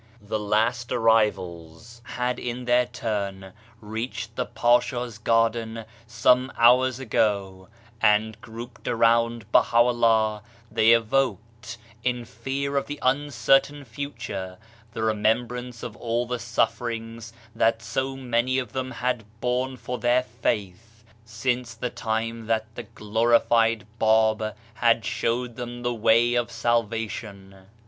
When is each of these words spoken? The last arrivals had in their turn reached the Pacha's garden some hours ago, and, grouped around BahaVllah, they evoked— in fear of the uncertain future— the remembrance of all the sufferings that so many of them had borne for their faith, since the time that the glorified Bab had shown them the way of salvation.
The 0.19 0.39
last 0.39 0.91
arrivals 0.91 2.01
had 2.03 2.39
in 2.39 2.65
their 2.65 2.87
turn 2.87 3.53
reached 3.81 4.35
the 4.35 4.47
Pacha's 4.47 5.19
garden 5.19 5.85
some 6.07 6.51
hours 6.57 6.99
ago, 6.99 7.67
and, 8.01 8.41
grouped 8.41 8.87
around 8.87 9.45
BahaVllah, 9.51 10.41
they 10.71 10.89
evoked— 10.93 11.77
in 12.03 12.25
fear 12.25 12.77
of 12.77 12.87
the 12.87 12.97
uncertain 13.03 13.85
future— 13.85 14.57
the 14.95 15.03
remembrance 15.03 15.83
of 15.83 15.95
all 15.95 16.25
the 16.25 16.39
sufferings 16.39 17.31
that 17.53 17.83
so 17.83 18.15
many 18.15 18.57
of 18.57 18.73
them 18.73 18.89
had 18.89 19.23
borne 19.39 19.77
for 19.77 19.99
their 19.99 20.23
faith, 20.23 21.03
since 21.25 21.75
the 21.75 21.91
time 21.91 22.47
that 22.47 22.73
the 22.73 22.81
glorified 22.97 23.85
Bab 23.99 24.55
had 24.73 25.05
shown 25.05 25.53
them 25.53 25.83
the 25.83 25.93
way 25.93 26.33
of 26.33 26.51
salvation. 26.51 27.67